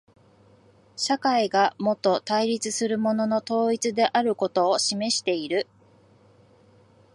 [0.95, 5.67] 社会がもと対立するものの統一であることを示している。